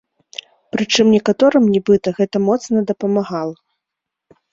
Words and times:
Прычым 0.75 1.11
некаторым, 1.15 1.63
нібыта, 1.73 2.13
гэта 2.21 2.41
моцна 2.47 2.77
дапамагала. 2.93 3.55